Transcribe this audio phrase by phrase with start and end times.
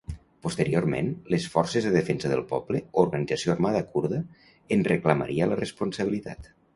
[0.43, 4.23] Posteriorment, les Forces de Defensa del Poble, organització armada kurda,
[4.77, 6.51] en reclamaria la responsabilitat.